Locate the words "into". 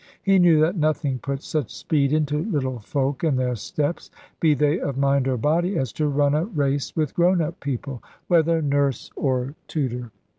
2.11-2.39